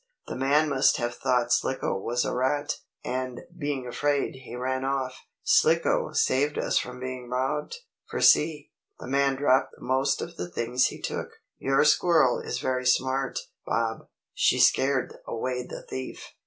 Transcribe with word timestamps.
The 0.25 0.35
man 0.35 0.67
must 0.69 0.97
have 0.97 1.13
thought 1.13 1.53
Slicko 1.53 1.95
was 1.95 2.25
a 2.25 2.33
rat, 2.33 2.77
and, 3.05 3.41
being 3.55 3.85
afraid, 3.85 4.33
he 4.33 4.55
ran 4.55 4.83
off. 4.83 5.15
Slicko 5.43 6.11
saved 6.13 6.57
us 6.57 6.79
from 6.79 6.99
being 6.99 7.29
robbed, 7.29 7.75
for 8.09 8.19
see, 8.19 8.71
the 8.99 9.05
man 9.05 9.35
dropped 9.35 9.75
most 9.77 10.19
of 10.19 10.37
the 10.37 10.49
things 10.49 10.87
he 10.87 10.99
took. 10.99 11.29
Your 11.59 11.85
squirrel 11.85 12.39
is 12.39 12.57
very 12.57 12.87
smart, 12.87 13.37
Bob. 13.63 14.07
She 14.33 14.59
scared 14.59 15.17
away 15.27 15.67
the 15.67 15.83
thief." 15.85 16.33